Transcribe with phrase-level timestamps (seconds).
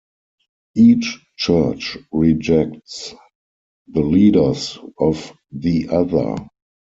[0.75, 3.13] Each church rejects
[3.87, 6.37] the leaders of the other.